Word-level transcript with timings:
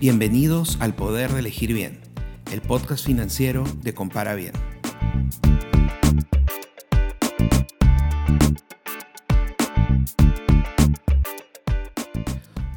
Bienvenidos 0.00 0.78
al 0.80 0.94
Poder 0.94 1.30
de 1.30 1.40
Elegir 1.40 1.74
Bien, 1.74 1.98
el 2.50 2.62
podcast 2.62 3.04
financiero 3.04 3.64
de 3.82 3.92
Compara 3.92 4.34
Bien. 4.34 4.54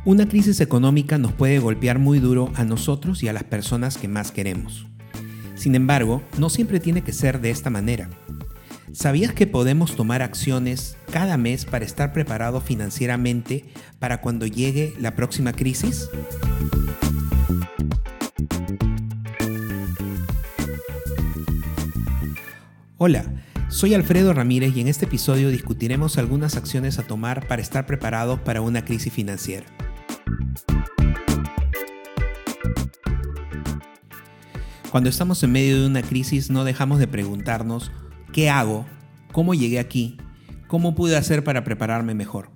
Una 0.03 0.27
crisis 0.27 0.59
económica 0.59 1.17
nos 1.17 1.31
puede 1.31 1.59
golpear 1.59 1.97
muy 1.97 2.20
duro 2.20 2.51
a 2.55 2.65
nosotros 2.65 3.23
y 3.23 3.29
a 3.29 3.33
las 3.33 3.45
personas 3.45 3.97
que 3.97 4.09
más 4.09 4.33
queremos. 4.33 4.85
Sin 5.55 5.75
embargo, 5.75 6.21
no 6.37 6.49
siempre 6.49 6.81
tiene 6.81 7.03
que 7.03 7.13
ser 7.13 7.39
de 7.39 7.51
esta 7.51 7.69
manera. 7.69 8.09
¿Sabías 8.93 9.33
que 9.33 9.47
podemos 9.47 9.95
tomar 9.95 10.21
acciones 10.21 10.97
cada 11.11 11.35
mes 11.35 11.65
para 11.65 11.84
estar 11.84 12.13
preparados 12.13 12.63
financieramente 12.63 13.65
para 13.97 14.21
cuando 14.21 14.45
llegue 14.45 14.93
la 14.99 15.15
próxima 15.15 15.51
crisis? 15.51 16.11
Hola, 22.99 23.25
soy 23.67 23.95
Alfredo 23.95 24.31
Ramírez 24.31 24.75
y 24.75 24.81
en 24.81 24.87
este 24.87 25.05
episodio 25.05 25.49
discutiremos 25.49 26.20
algunas 26.20 26.55
acciones 26.55 26.99
a 26.99 27.07
tomar 27.07 27.48
para 27.48 27.63
estar 27.63 27.87
preparados 27.87 28.41
para 28.41 28.62
una 28.62 28.85
crisis 28.85 29.12
financiera. 29.12 29.65
Cuando 34.91 35.09
estamos 35.09 35.41
en 35.41 35.51
medio 35.51 35.81
de 35.81 35.87
una 35.87 36.03
crisis 36.03 36.51
no 36.51 36.63
dejamos 36.63 36.99
de 36.99 37.07
preguntarnos, 37.07 37.91
¿qué 38.33 38.49
hago? 38.49 38.85
¿Cómo 39.31 39.53
llegué 39.53 39.79
aquí? 39.79 40.17
¿Cómo 40.67 40.95
pude 40.95 41.15
hacer 41.15 41.43
para 41.43 41.63
prepararme 41.63 42.15
mejor? 42.15 42.49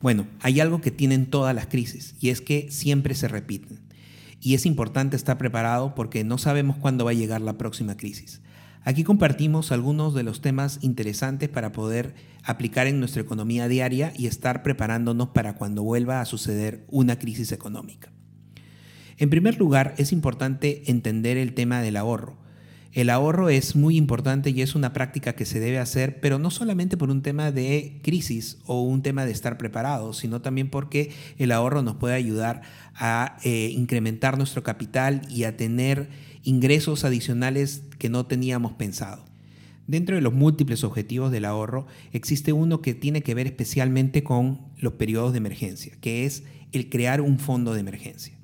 Bueno, 0.00 0.28
hay 0.40 0.60
algo 0.60 0.80
que 0.80 0.92
tienen 0.92 1.26
todas 1.26 1.54
las 1.56 1.66
crisis 1.66 2.14
y 2.20 2.30
es 2.30 2.40
que 2.40 2.70
siempre 2.70 3.16
se 3.16 3.26
repiten. 3.26 3.80
Y 4.40 4.54
es 4.54 4.64
importante 4.64 5.16
estar 5.16 5.36
preparado 5.36 5.96
porque 5.96 6.22
no 6.22 6.38
sabemos 6.38 6.76
cuándo 6.76 7.04
va 7.04 7.10
a 7.10 7.14
llegar 7.14 7.40
la 7.40 7.58
próxima 7.58 7.96
crisis. 7.96 8.42
Aquí 8.84 9.02
compartimos 9.02 9.72
algunos 9.72 10.14
de 10.14 10.22
los 10.22 10.40
temas 10.40 10.78
interesantes 10.82 11.48
para 11.48 11.72
poder 11.72 12.14
aplicar 12.44 12.86
en 12.86 13.00
nuestra 13.00 13.20
economía 13.20 13.66
diaria 13.66 14.12
y 14.16 14.28
estar 14.28 14.62
preparándonos 14.62 15.30
para 15.30 15.56
cuando 15.56 15.82
vuelva 15.82 16.20
a 16.20 16.26
suceder 16.26 16.86
una 16.88 17.18
crisis 17.18 17.50
económica. 17.50 18.12
En 19.16 19.30
primer 19.30 19.58
lugar, 19.58 19.96
es 19.98 20.12
importante 20.12 20.88
entender 20.92 21.36
el 21.38 21.54
tema 21.54 21.82
del 21.82 21.96
ahorro. 21.96 22.38
El 22.92 23.10
ahorro 23.10 23.50
es 23.50 23.76
muy 23.76 23.96
importante 23.96 24.50
y 24.50 24.62
es 24.62 24.74
una 24.74 24.94
práctica 24.94 25.34
que 25.34 25.44
se 25.44 25.60
debe 25.60 25.78
hacer, 25.78 26.20
pero 26.20 26.38
no 26.38 26.50
solamente 26.50 26.96
por 26.96 27.10
un 27.10 27.22
tema 27.22 27.52
de 27.52 28.00
crisis 28.02 28.58
o 28.64 28.82
un 28.82 29.02
tema 29.02 29.26
de 29.26 29.32
estar 29.32 29.58
preparados, 29.58 30.16
sino 30.16 30.40
también 30.40 30.70
porque 30.70 31.12
el 31.36 31.52
ahorro 31.52 31.82
nos 31.82 31.96
puede 31.96 32.14
ayudar 32.14 32.62
a 32.94 33.36
eh, 33.44 33.70
incrementar 33.74 34.38
nuestro 34.38 34.62
capital 34.62 35.22
y 35.28 35.44
a 35.44 35.56
tener 35.56 36.08
ingresos 36.44 37.04
adicionales 37.04 37.82
que 37.98 38.08
no 38.08 38.24
teníamos 38.26 38.72
pensado. 38.72 39.24
Dentro 39.86 40.16
de 40.16 40.22
los 40.22 40.32
múltiples 40.32 40.82
objetivos 40.82 41.30
del 41.30 41.44
ahorro 41.44 41.86
existe 42.12 42.52
uno 42.52 42.80
que 42.80 42.94
tiene 42.94 43.22
que 43.22 43.34
ver 43.34 43.46
especialmente 43.46 44.22
con 44.22 44.60
los 44.78 44.94
periodos 44.94 45.32
de 45.32 45.38
emergencia, 45.38 45.94
que 46.00 46.24
es 46.24 46.44
el 46.72 46.88
crear 46.88 47.20
un 47.20 47.38
fondo 47.38 47.74
de 47.74 47.80
emergencia. 47.80 48.34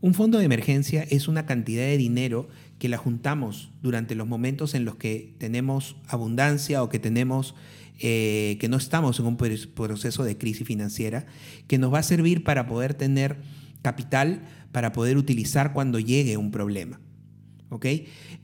Un 0.00 0.12
fondo 0.12 0.38
de 0.38 0.44
emergencia 0.44 1.02
es 1.08 1.28
una 1.28 1.46
cantidad 1.46 1.84
de 1.84 1.96
dinero 1.96 2.48
que 2.78 2.88
la 2.88 2.98
juntamos 2.98 3.70
durante 3.82 4.14
los 4.14 4.26
momentos 4.26 4.74
en 4.74 4.84
los 4.84 4.96
que 4.96 5.34
tenemos 5.38 5.96
abundancia 6.08 6.82
o 6.82 6.88
que 6.88 6.98
tenemos 6.98 7.54
eh, 8.00 8.56
que 8.60 8.68
no 8.68 8.76
estamos 8.76 9.20
en 9.20 9.26
un 9.26 9.36
proceso 9.36 10.24
de 10.24 10.36
crisis 10.36 10.66
financiera, 10.66 11.26
que 11.68 11.78
nos 11.78 11.92
va 11.94 12.00
a 12.00 12.02
servir 12.02 12.42
para 12.42 12.66
poder 12.66 12.94
tener 12.94 13.38
capital 13.82 14.42
para 14.72 14.92
poder 14.92 15.16
utilizar 15.16 15.72
cuando 15.72 16.00
llegue 16.00 16.36
un 16.36 16.50
problema. 16.50 17.00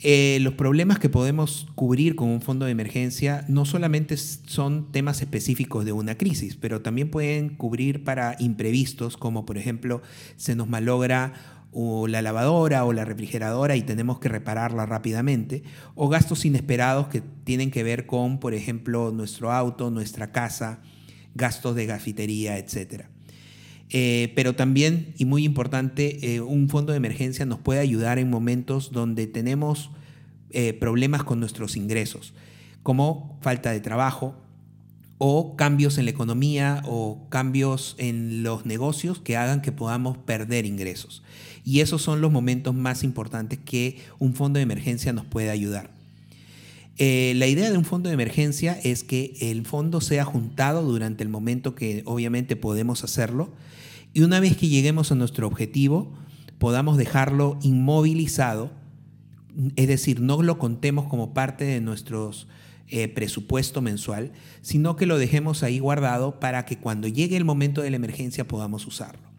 Eh, 0.03 0.39
los 0.41 0.55
problemas 0.55 0.99
que 0.99 1.09
podemos 1.09 1.69
cubrir 1.75 2.17
con 2.17 2.29
un 2.29 2.41
fondo 2.41 2.67
de 2.67 2.73
emergencia 2.73 3.45
no 3.49 3.65
solamente 3.65 4.17
son 4.17 4.91
temas 4.91 5.21
específicos 5.21 5.85
de 5.85 5.93
una 5.93 6.17
crisis, 6.17 6.57
pero 6.57 6.81
también 6.81 7.11
pueden 7.11 7.51
cubrir 7.51 8.03
para 8.03 8.37
imprevistos, 8.39 9.17
como 9.17 9.47
por 9.47 9.57
ejemplo 9.57 10.03
se 10.37 10.57
nos 10.57 10.69
malogra 10.69 11.59
la 11.73 12.23
lavadora 12.23 12.85
o 12.85 12.93
la 12.93 13.05
refrigeradora 13.05 13.77
y 13.77 13.83
tenemos 13.83 14.19
que 14.19 14.29
repararla 14.29 14.87
rápidamente, 14.87 15.63
o 15.95 16.09
gastos 16.09 16.45
inesperados 16.45 17.09
que 17.09 17.23
tienen 17.45 17.71
que 17.71 17.83
ver 17.83 18.07
con, 18.07 18.41
por 18.41 18.55
ejemplo, 18.55 19.13
nuestro 19.13 19.53
auto, 19.53 19.91
nuestra 19.91 20.33
casa, 20.33 20.81
gastos 21.35 21.77
de 21.77 21.87
gafitería, 21.87 22.59
etcétera. 22.59 23.11
Eh, 23.89 24.33
pero 24.37 24.55
también, 24.55 25.15
y 25.19 25.25
muy 25.25 25.45
importante, 25.45 26.35
eh, 26.35 26.41
un 26.41 26.69
fondo 26.69 26.93
de 26.93 26.99
emergencia 26.99 27.45
nos 27.45 27.59
puede 27.59 27.81
ayudar 27.81 28.19
en 28.19 28.31
momentos 28.31 28.93
donde 28.93 29.27
tenemos 29.27 29.91
eh, 30.51 30.73
problemas 30.73 31.25
con 31.25 31.41
nuestros 31.41 31.77
ingresos, 31.77 32.35
como 32.83 33.39
falta 33.43 33.73
de 33.73 33.81
trabajo 33.81 34.37
o 35.23 35.55
cambios 35.55 35.99
en 35.99 36.07
la 36.07 36.13
economía 36.13 36.83
o 36.87 37.27
cambios 37.29 37.95
en 37.99 38.43
los 38.43 38.65
negocios 38.65 39.19
que 39.19 39.37
hagan 39.37 39.61
que 39.61 39.71
podamos 39.71 40.17
perder 40.17 40.65
ingresos. 40.65 41.23
Y 41.63 41.81
esos 41.81 42.01
son 42.01 42.23
los 42.23 42.33
momentos 42.33 42.75
más 42.75 43.05
importantes 43.05 43.59
que 43.63 43.99
un 44.19 44.35
fondo 44.35 44.57
de 44.57 44.63
emergencia 44.63 45.13
nos 45.13 45.27
puede 45.27 45.51
ayudar. 45.51 45.91
la 46.97 47.47
idea 47.47 47.71
de 47.71 47.77
un 47.77 47.85
fondo 47.85 48.09
de 48.09 48.15
emergencia 48.15 48.81
es 48.83 49.05
que 49.05 49.35
el 49.43 49.67
fondo 49.67 50.01
sea 50.01 50.25
juntado 50.25 50.83
durante 50.83 51.23
el 51.23 51.29
momento 51.29 51.75
que 51.75 52.03
obviamente 52.07 52.57
podemos 52.57 53.05
hacerlo 53.05 53.53
y 54.15 54.23
una 54.23 54.41
vez 54.41 54.57
que 54.57 54.69
lleguemos 54.69 55.13
a 55.13 55.17
nuestro 55.17 55.47
objetivo, 55.47 56.15
podamos 56.59 56.97
dejarlo 56.97 57.59
inmovilizado, 57.61 58.71
es 59.77 59.87
decir, 59.87 60.21
no 60.21 60.41
lo 60.43 60.59
contemos 60.59 61.09
como 61.09 61.35
parte 61.35 61.65
de 61.65 61.83
nuestro 61.83 62.31
eh, 62.91 63.09
presupuesto 63.09 63.81
mensual, 63.81 64.33
sino 64.62 64.97
que 64.97 65.06
lo 65.06 65.19
dejemos 65.19 65.62
ahí 65.62 65.78
guardado 65.78 66.41
para 66.41 66.65
que 66.65 66.78
cuando 66.78 67.09
llegue 67.09 67.37
el 67.37 67.45
momento 67.45 67.83
de 67.83 67.91
la 67.91 67.97
emergencia 67.97 68.47
podamos 68.47 68.87
usarlo. 68.87 69.31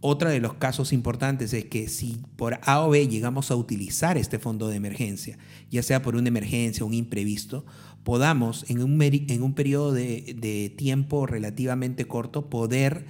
Otro 0.00 0.30
de 0.30 0.38
los 0.38 0.54
casos 0.54 0.92
importantes 0.92 1.52
es 1.52 1.64
que 1.64 1.88
si 1.88 2.18
por 2.36 2.60
A 2.62 2.80
o 2.82 2.90
B 2.90 3.08
llegamos 3.08 3.50
a 3.50 3.56
utilizar 3.56 4.16
este 4.16 4.38
fondo 4.38 4.68
de 4.68 4.76
emergencia, 4.76 5.38
ya 5.70 5.82
sea 5.82 6.02
por 6.02 6.14
una 6.14 6.28
emergencia 6.28 6.84
o 6.84 6.86
un 6.86 6.94
imprevisto, 6.94 7.66
podamos 8.04 8.64
en 8.68 8.82
un, 8.82 9.02
en 9.02 9.42
un 9.42 9.54
periodo 9.54 9.92
de, 9.92 10.36
de 10.38 10.70
tiempo 10.70 11.26
relativamente 11.26 12.04
corto 12.04 12.48
poder 12.48 13.06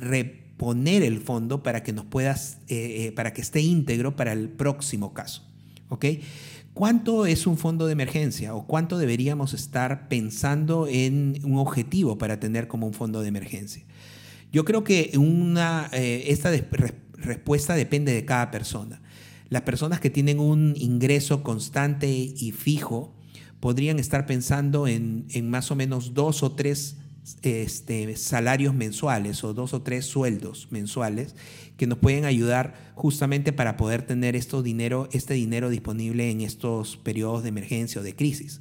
reponer 0.00 1.02
el 1.02 1.20
fondo 1.20 1.62
para 1.62 1.82
que 1.82 1.92
nos 1.92 2.04
puedas, 2.04 2.58
eh, 2.68 3.06
eh, 3.06 3.12
para 3.12 3.32
que 3.32 3.40
esté 3.40 3.60
íntegro 3.60 4.14
para 4.14 4.32
el 4.32 4.50
próximo 4.50 5.14
caso. 5.14 5.42
¿Ok? 5.88 6.04
¿Cuánto 6.80 7.26
es 7.26 7.46
un 7.46 7.58
fondo 7.58 7.84
de 7.84 7.92
emergencia 7.92 8.54
o 8.54 8.66
cuánto 8.66 8.96
deberíamos 8.96 9.52
estar 9.52 10.08
pensando 10.08 10.86
en 10.88 11.38
un 11.44 11.58
objetivo 11.58 12.16
para 12.16 12.40
tener 12.40 12.68
como 12.68 12.86
un 12.86 12.94
fondo 12.94 13.20
de 13.20 13.28
emergencia? 13.28 13.84
Yo 14.50 14.64
creo 14.64 14.82
que 14.82 15.12
una, 15.18 15.90
eh, 15.92 16.24
esta 16.28 16.50
respuesta 17.18 17.74
depende 17.74 18.14
de 18.14 18.24
cada 18.24 18.50
persona. 18.50 19.02
Las 19.50 19.60
personas 19.60 20.00
que 20.00 20.08
tienen 20.08 20.40
un 20.40 20.72
ingreso 20.74 21.42
constante 21.42 22.08
y 22.08 22.50
fijo 22.52 23.12
podrían 23.60 23.98
estar 23.98 24.24
pensando 24.24 24.88
en, 24.88 25.26
en 25.28 25.50
más 25.50 25.70
o 25.70 25.76
menos 25.76 26.14
dos 26.14 26.42
o 26.42 26.52
tres 26.52 26.96
este, 27.42 28.16
salarios 28.16 28.74
mensuales 28.74 29.44
o 29.44 29.54
dos 29.54 29.74
o 29.74 29.82
tres 29.82 30.06
sueldos 30.06 30.68
mensuales 30.70 31.34
que 31.76 31.86
nos 31.86 31.98
pueden 31.98 32.24
ayudar 32.24 32.92
justamente 32.94 33.52
para 33.52 33.76
poder 33.76 34.02
tener 34.02 34.36
esto 34.36 34.62
dinero, 34.62 35.08
este 35.12 35.34
dinero 35.34 35.70
disponible 35.70 36.30
en 36.30 36.40
estos 36.40 36.96
periodos 36.96 37.42
de 37.42 37.50
emergencia 37.50 38.00
o 38.00 38.04
de 38.04 38.14
crisis. 38.14 38.60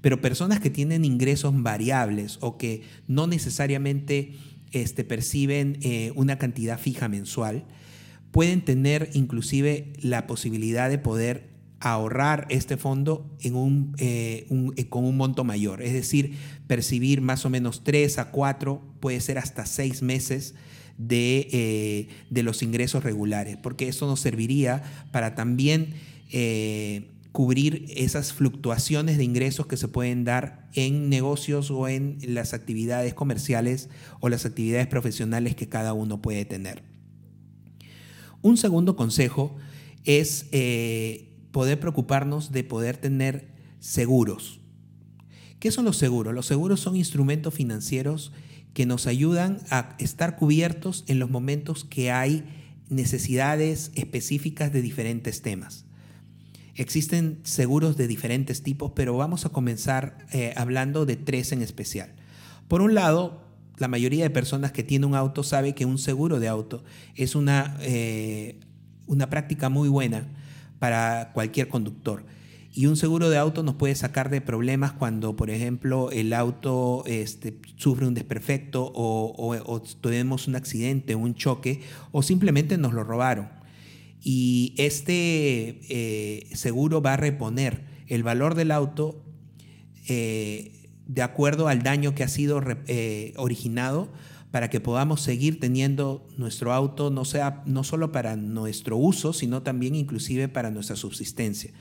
Pero 0.00 0.20
personas 0.20 0.60
que 0.60 0.70
tienen 0.70 1.04
ingresos 1.04 1.52
variables 1.62 2.38
o 2.40 2.56
que 2.56 2.82
no 3.06 3.26
necesariamente 3.26 4.34
este, 4.72 5.04
perciben 5.04 5.78
eh, 5.82 6.12
una 6.14 6.38
cantidad 6.38 6.78
fija 6.78 7.08
mensual, 7.08 7.64
pueden 8.30 8.62
tener 8.62 9.10
inclusive 9.12 9.92
la 10.00 10.26
posibilidad 10.26 10.88
de 10.88 10.98
poder 10.98 11.49
ahorrar 11.80 12.46
este 12.50 12.76
fondo 12.76 13.26
eh, 13.40 14.46
eh, 14.46 14.88
con 14.88 15.04
un 15.04 15.16
monto 15.16 15.44
mayor, 15.44 15.82
es 15.82 15.94
decir, 15.94 16.36
percibir 16.66 17.22
más 17.22 17.46
o 17.46 17.50
menos 17.50 17.82
3 17.84 18.18
a 18.18 18.30
4, 18.30 18.82
puede 19.00 19.20
ser 19.20 19.38
hasta 19.38 19.64
6 19.64 20.02
meses 20.02 20.54
de, 20.98 21.48
eh, 21.52 22.08
de, 22.28 22.42
los 22.42 22.62
ingresos 22.62 23.02
regulares, 23.02 23.56
porque 23.56 23.88
eso 23.88 24.06
nos 24.06 24.20
serviría 24.20 24.82
para 25.10 25.34
también 25.34 25.94
cubrir 27.32 27.86
esas 27.96 28.32
fluctuaciones 28.32 29.16
de 29.16 29.24
ingresos 29.24 29.66
que 29.66 29.76
se 29.76 29.88
pueden 29.88 30.24
dar 30.24 30.68
en 30.74 31.08
negocios 31.08 31.72
o 31.72 31.88
en 31.88 32.18
las 32.22 32.54
actividades 32.54 33.14
comerciales 33.14 33.88
o 34.20 34.28
las 34.28 34.46
actividades 34.46 34.86
profesionales 34.86 35.56
que 35.56 35.68
cada 35.68 35.92
uno 35.92 36.22
puede 36.22 36.44
tener. 36.44 36.84
Un 38.42 38.56
segundo 38.56 38.94
consejo 38.94 39.56
es 40.04 40.46
poder 41.52 41.80
preocuparnos 41.80 42.52
de 42.52 42.64
poder 42.64 42.96
tener 42.96 43.48
seguros. 43.78 44.60
¿Qué 45.58 45.70
son 45.70 45.84
los 45.84 45.96
seguros? 45.96 46.34
Los 46.34 46.46
seguros 46.46 46.80
son 46.80 46.96
instrumentos 46.96 47.54
financieros 47.54 48.32
que 48.72 48.86
nos 48.86 49.06
ayudan 49.06 49.58
a 49.70 49.96
estar 49.98 50.36
cubiertos 50.36 51.04
en 51.08 51.18
los 51.18 51.30
momentos 51.30 51.84
que 51.84 52.10
hay 52.10 52.44
necesidades 52.88 53.90
específicas 53.94 54.72
de 54.72 54.82
diferentes 54.82 55.42
temas. 55.42 55.84
Existen 56.74 57.40
seguros 57.42 57.96
de 57.96 58.06
diferentes 58.06 58.62
tipos, 58.62 58.92
pero 58.94 59.16
vamos 59.16 59.44
a 59.44 59.50
comenzar 59.50 60.18
eh, 60.32 60.54
hablando 60.56 61.04
de 61.04 61.16
tres 61.16 61.52
en 61.52 61.62
especial. 61.62 62.14
Por 62.68 62.80
un 62.80 62.94
lado, 62.94 63.44
la 63.76 63.88
mayoría 63.88 64.24
de 64.24 64.30
personas 64.30 64.72
que 64.72 64.82
tienen 64.82 65.10
un 65.10 65.14
auto 65.14 65.42
sabe 65.42 65.74
que 65.74 65.84
un 65.84 65.98
seguro 65.98 66.40
de 66.40 66.48
auto 66.48 66.84
es 67.16 67.34
una, 67.34 67.76
eh, 67.80 68.60
una 69.06 69.28
práctica 69.28 69.68
muy 69.68 69.88
buena 69.88 70.28
para 70.80 71.30
cualquier 71.32 71.68
conductor. 71.68 72.24
Y 72.72 72.86
un 72.86 72.96
seguro 72.96 73.30
de 73.30 73.36
auto 73.36 73.62
nos 73.62 73.74
puede 73.74 73.94
sacar 73.94 74.30
de 74.30 74.40
problemas 74.40 74.92
cuando, 74.92 75.36
por 75.36 75.50
ejemplo, 75.50 76.10
el 76.10 76.32
auto 76.32 77.04
este, 77.06 77.58
sufre 77.76 78.06
un 78.06 78.14
desperfecto 78.14 78.90
o, 78.94 79.82
tenemos 80.00 80.48
un 80.48 80.56
accidente, 80.56 81.14
un 81.14 81.34
choque, 81.34 81.82
o 82.10 82.22
simplemente 82.22 82.78
nos 82.78 82.94
lo 82.94 83.04
robaron. 83.04 83.48
Y 84.22 84.74
este 84.76 85.80
eh, 85.88 86.46
seguro 86.54 87.02
va 87.02 87.14
a 87.14 87.16
reponer 87.16 87.84
el 88.06 88.22
valor 88.22 88.54
del 88.54 88.70
auto 88.70 89.24
eh, 90.08 90.88
de 91.06 91.22
acuerdo 91.22 91.68
al 91.68 91.82
daño 91.82 92.14
que 92.14 92.22
ha 92.22 92.28
sido 92.28 92.62
eh, 92.86 93.32
originado 93.36 94.10
para 94.50 94.70
que 94.70 94.80
podamos 94.80 95.20
seguir 95.20 95.60
teniendo 95.60 96.26
nuestro 96.36 96.72
auto, 96.72 97.10
no, 97.10 97.24
sea, 97.24 97.62
no 97.66 97.84
solo 97.84 98.12
para 98.12 98.36
nuestro 98.36 98.96
uso, 98.96 99.32
sino 99.32 99.62
también 99.62 99.94
inclusive 99.94 100.48
para 100.48 100.70
nuestra 100.70 100.96
subsistencia 100.96 101.72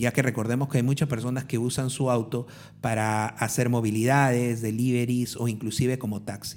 ya 0.00 0.12
que 0.12 0.22
recordemos 0.22 0.68
que 0.68 0.78
hay 0.78 0.82
muchas 0.82 1.08
personas 1.08 1.44
que 1.44 1.58
usan 1.58 1.90
su 1.90 2.10
auto 2.10 2.46
para 2.80 3.26
hacer 3.26 3.68
movilidades, 3.68 4.62
deliveries 4.62 5.36
o 5.36 5.46
inclusive 5.46 5.98
como 5.98 6.22
taxi. 6.22 6.56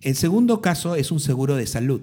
El 0.00 0.16
segundo 0.16 0.60
caso 0.60 0.96
es 0.96 1.12
un 1.12 1.20
seguro 1.20 1.54
de 1.54 1.68
salud. 1.68 2.02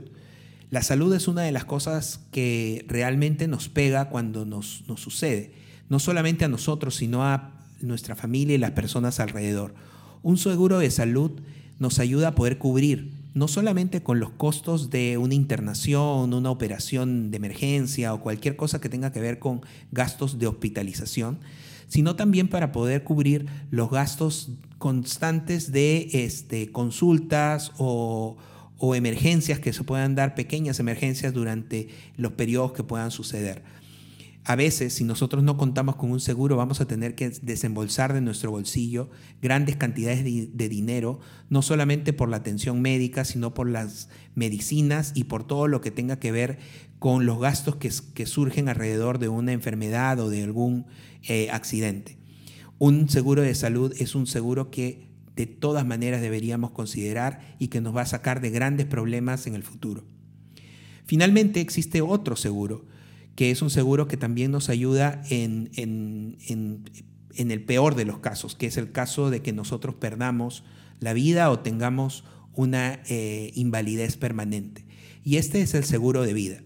La 0.69 0.81
salud 0.81 1.13
es 1.13 1.27
una 1.27 1.41
de 1.41 1.51
las 1.51 1.65
cosas 1.65 2.21
que 2.31 2.85
realmente 2.87 3.47
nos 3.47 3.67
pega 3.67 4.09
cuando 4.09 4.45
nos, 4.45 4.85
nos 4.87 5.01
sucede, 5.01 5.51
no 5.89 5.99
solamente 5.99 6.45
a 6.45 6.47
nosotros, 6.47 6.95
sino 6.95 7.25
a 7.25 7.67
nuestra 7.81 8.15
familia 8.15 8.55
y 8.55 8.59
las 8.59 8.71
personas 8.71 9.19
alrededor. 9.19 9.73
Un 10.21 10.37
seguro 10.37 10.79
de 10.79 10.91
salud 10.91 11.31
nos 11.79 11.99
ayuda 11.99 12.29
a 12.29 12.35
poder 12.35 12.57
cubrir 12.57 13.11
no 13.33 13.47
solamente 13.47 14.01
con 14.01 14.19
los 14.19 14.31
costos 14.31 14.89
de 14.89 15.17
una 15.17 15.33
internación, 15.33 16.33
una 16.33 16.51
operación 16.51 17.31
de 17.31 17.37
emergencia 17.37 18.13
o 18.13 18.21
cualquier 18.21 18.55
cosa 18.55 18.81
que 18.81 18.89
tenga 18.89 19.11
que 19.11 19.21
ver 19.21 19.39
con 19.39 19.61
gastos 19.91 20.39
de 20.39 20.47
hospitalización, 20.47 21.39
sino 21.87 22.15
también 22.15 22.47
para 22.47 22.71
poder 22.71 23.03
cubrir 23.03 23.45
los 23.71 23.89
gastos 23.89 24.51
constantes 24.77 25.71
de 25.71 26.09
este, 26.13 26.71
consultas 26.71 27.71
o, 27.77 28.37
o 28.77 28.95
emergencias 28.95 29.59
que 29.59 29.73
se 29.73 29.83
puedan 29.83 30.15
dar, 30.15 30.35
pequeñas 30.35 30.79
emergencias 30.79 31.33
durante 31.33 31.89
los 32.17 32.33
periodos 32.33 32.73
que 32.73 32.83
puedan 32.83 33.11
suceder. 33.11 33.61
A 34.45 34.55
veces, 34.55 34.93
si 34.93 35.03
nosotros 35.03 35.43
no 35.43 35.57
contamos 35.57 35.95
con 35.95 36.11
un 36.11 36.19
seguro, 36.19 36.55
vamos 36.55 36.81
a 36.81 36.85
tener 36.85 37.13
que 37.13 37.29
desembolsar 37.29 38.13
de 38.13 38.21
nuestro 38.21 38.51
bolsillo 38.51 39.09
grandes 39.41 39.75
cantidades 39.75 40.23
de, 40.23 40.69
dinero, 40.69 41.19
no 41.49 41.61
solamente 41.61 42.13
por 42.13 42.29
la 42.29 42.37
atención 42.37 42.81
médica, 42.81 43.25
sino 43.25 43.53
por 43.53 43.69
las 43.69 44.09
medicinas 44.35 45.11
y 45.13 45.25
por 45.25 45.45
todo 45.45 45.67
lo 45.67 45.81
que 45.81 45.91
tenga 45.91 46.19
que 46.19 46.31
ver 46.31 46.57
con 46.99 47.25
los 47.25 47.39
gastos 47.39 47.75
que, 47.75 48.25
surgen 48.25 48.69
alrededor 48.69 49.19
de 49.19 49.29
una 49.29 49.51
enfermedad 49.51 50.19
o 50.19 50.29
de 50.29 50.43
algún 50.43 50.85
eh, 51.23 51.49
accidente. 51.51 52.17
Un 52.79 53.09
seguro 53.09 53.41
de 53.41 53.53
salud 53.55 53.93
es 53.99 54.15
un 54.15 54.25
seguro 54.25 54.71
que 54.71 55.09
de 55.35 55.47
todas 55.47 55.85
maneras 55.85 56.21
deberíamos 56.21 56.71
considerar 56.71 57.55
y 57.59 57.67
que 57.67 57.81
nos 57.81 57.95
va 57.95 58.01
a 58.01 58.05
sacar 58.05 58.41
de 58.41 58.49
grandes 58.49 58.87
problemas 58.87 59.47
en 59.47 59.55
el 59.55 59.63
futuro. 59.63 60.03
Finalmente 61.05 61.61
existe 61.61 62.01
otro 62.01 62.35
seguro, 62.35 62.85
que 63.39 63.51
es 63.51 63.61
un 63.61 63.69
seguro 63.69 64.09
que 64.09 64.17
también 64.17 64.51
nos 64.51 64.67
ayuda 64.67 65.23
en, 65.29 65.69
el 67.37 67.63
peor 67.63 67.95
de 67.95 68.03
los 68.03 68.19
casos, 68.19 68.53
que 68.53 68.65
es 68.65 68.75
el 68.75 68.91
caso 68.91 69.29
de 69.29 69.41
que 69.41 69.53
nosotros 69.53 69.95
perdamos 69.95 70.65
la 70.99 71.13
vida 71.13 71.49
o 71.49 71.59
tengamos 71.59 72.25
una 72.53 73.01
eh, 73.07 73.51
invalidez 73.55 74.17
permanente. 74.17 74.83
Y 75.23 75.37
este 75.37 75.61
es 75.61 75.73
el 75.73 75.85
seguro 75.85 76.23
de 76.23 76.33
vida. 76.33 76.63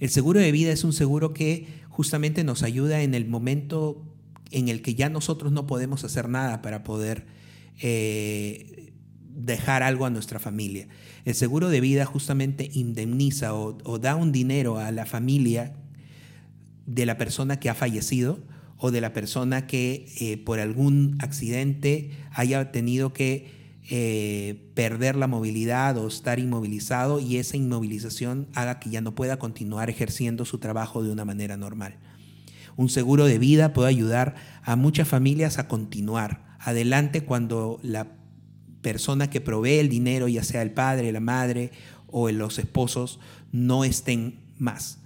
El 0.00 0.10
seguro 0.10 0.40
de 0.40 0.50
vida 0.50 0.72
es 0.72 0.82
un 0.82 0.92
seguro 0.92 1.32
que 1.32 1.68
justamente 1.88 2.42
nos 2.42 2.64
ayuda 2.64 3.02
en 3.02 3.14
el 3.14 3.28
momento 3.28 4.04
en 4.50 4.68
el 4.68 4.82
que 4.82 4.96
ya 4.96 5.10
nosotros 5.10 5.52
no 5.52 5.68
podemos 5.68 6.02
hacer 6.02 6.28
nada 6.28 6.60
para 6.60 6.82
poder 6.82 7.24
eh, 7.80 8.81
dejar 9.34 9.82
algo 9.82 10.06
a 10.06 10.10
nuestra 10.10 10.38
familia. 10.38 10.88
El 11.24 11.34
seguro 11.34 11.68
de 11.68 11.80
vida 11.80 12.04
justamente 12.04 12.70
indemniza 12.72 13.54
o, 13.54 13.98
da 13.98 14.16
un 14.16 14.32
dinero 14.32 14.78
a 14.78 14.90
la 14.92 15.06
familia 15.06 15.74
de 16.86 17.06
la 17.06 17.18
persona 17.18 17.58
que 17.58 17.70
ha 17.70 17.74
fallecido 17.74 18.40
o 18.76 18.90
de 18.90 19.00
la 19.00 19.12
persona 19.12 19.66
que 19.66 20.06
eh, 20.20 20.36
por 20.38 20.58
algún 20.58 21.16
accidente 21.20 22.10
haya 22.32 22.72
tenido 22.72 23.12
que 23.12 23.62
eh, 23.90 24.70
perder 24.74 25.16
la 25.16 25.26
movilidad 25.26 25.96
o 25.98 26.06
estar 26.08 26.38
inmovilizado 26.38 27.20
y 27.20 27.36
esa 27.36 27.56
inmovilización 27.56 28.48
haga 28.54 28.78
que 28.80 28.90
ya 28.90 29.00
no 29.00 29.14
pueda 29.14 29.38
continuar 29.38 29.90
ejerciendo 29.90 30.44
su 30.44 30.58
trabajo 30.58 31.02
de 31.02 31.10
una 31.10 31.24
manera 31.24 31.56
normal. 31.56 31.96
Un 32.76 32.88
seguro 32.88 33.26
de 33.26 33.38
vida 33.38 33.72
puede 33.72 33.88
ayudar 33.88 34.34
a 34.62 34.76
muchas 34.76 35.08
familias 35.08 35.58
a 35.58 35.68
continuar 35.68 36.56
adelante 36.58 37.24
cuando 37.24 37.80
la 37.82 38.21
persona 38.82 39.30
que 39.30 39.40
provee 39.40 39.78
el 39.78 39.88
dinero, 39.88 40.28
ya 40.28 40.44
sea 40.44 40.62
el 40.62 40.72
padre, 40.72 41.12
la 41.12 41.20
madre 41.20 41.70
o 42.08 42.30
los 42.30 42.58
esposos, 42.58 43.18
no 43.52 43.84
estén 43.84 44.40
más. 44.58 44.98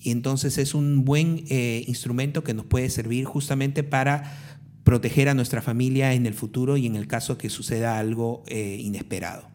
Y 0.00 0.12
entonces 0.12 0.56
es 0.56 0.74
un 0.74 1.04
buen 1.04 1.44
eh, 1.48 1.84
instrumento 1.86 2.42
que 2.42 2.54
nos 2.54 2.64
puede 2.64 2.88
servir 2.88 3.26
justamente 3.26 3.82
para 3.82 4.56
proteger 4.84 5.28
a 5.28 5.34
nuestra 5.34 5.60
familia 5.60 6.14
en 6.14 6.24
el 6.24 6.34
futuro 6.34 6.76
y 6.76 6.86
en 6.86 6.96
el 6.96 7.06
caso 7.06 7.36
que 7.36 7.50
suceda 7.50 7.98
algo 7.98 8.42
eh, 8.46 8.78
inesperado. 8.80 9.48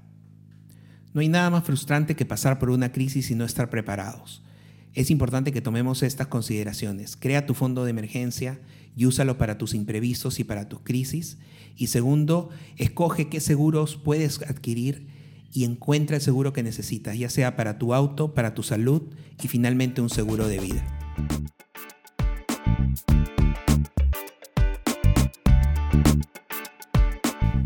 No 1.14 1.22
hay 1.22 1.30
nada 1.30 1.50
más 1.50 1.64
frustrante 1.64 2.16
que 2.16 2.26
pasar 2.26 2.60
por 2.60 2.70
una 2.70 2.92
crisis 2.92 3.32
y 3.32 3.36
no 3.36 3.46
estar 3.46 3.70
preparados. 3.70 4.44
Es 4.96 5.12
importante 5.12 5.52
que 5.52 5.60
tomemos 5.60 6.04
estas 6.04 6.28
consideraciones. 6.28 7.18
Crea 7.18 7.46
tu 7.46 7.54
fondo 7.54 7.84
de 7.84 7.90
emergencia 7.90 8.62
y 8.96 9.06
úsalo 9.06 9.38
para 9.38 9.58
tus 9.58 9.74
imprevistos 9.74 10.40
y 10.40 10.46
para 10.46 10.70
tus 10.70 10.80
crisis. 10.80 11.38
Y 11.76 11.88
segundo, 11.88 12.50
escoge 12.78 13.28
qué 13.28 13.42
seguros 13.42 13.98
puedes 13.98 14.42
adquirir 14.44 15.08
y 15.52 15.66
encuentra 15.66 16.16
el 16.16 16.22
seguro 16.22 16.54
que 16.54 16.64
necesitas, 16.64 17.18
ya 17.18 17.30
sea 17.30 17.58
para 17.58 17.78
tu 17.78 17.94
auto, 17.94 18.34
para 18.34 18.54
tu 18.54 18.64
salud 18.64 19.02
y 19.44 19.50
finalmente 19.50 20.00
un 20.00 20.10
seguro 20.10 20.48
de 20.48 20.60
vida. 20.60 20.88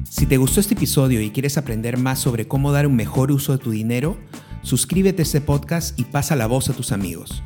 Si 0.10 0.26
te 0.26 0.38
gustó 0.38 0.62
este 0.62 0.74
episodio 0.74 1.22
y 1.22 1.30
quieres 1.30 1.60
aprender 1.60 1.98
más 1.98 2.18
sobre 2.18 2.48
cómo 2.48 2.72
dar 2.72 2.88
un 2.88 2.96
mejor 2.96 3.32
uso 3.32 3.52
de 3.52 3.60
tu 3.60 3.70
dinero, 3.70 4.18
suscríbete 4.70 5.24
a 5.24 5.26
este 5.26 5.42
podcast 5.42 6.00
y 6.00 6.04
pasa 6.04 6.36
la 6.36 6.46
voz 6.46 6.70
a 6.70 6.74
tus 6.74 6.92
amigos. 6.92 7.42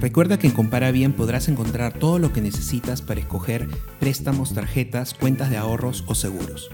Recuerda 0.00 0.36
que 0.36 0.48
en 0.48 0.52
Compara 0.52 0.90
Bien 0.90 1.12
podrás 1.12 1.46
encontrar 1.46 1.92
todo 1.92 2.18
lo 2.18 2.32
que 2.32 2.40
necesitas 2.40 3.02
para 3.02 3.20
escoger 3.20 3.68
préstamos, 4.00 4.52
tarjetas, 4.52 5.14
cuentas 5.14 5.50
de 5.50 5.58
ahorros 5.58 6.02
o 6.08 6.16
seguros. 6.16 6.70